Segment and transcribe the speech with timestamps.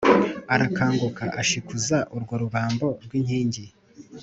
[0.53, 3.63] Arakanguka ashikuza urwo rubambo rw inkingi